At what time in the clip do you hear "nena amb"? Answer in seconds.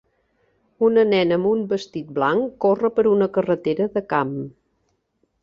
1.09-1.49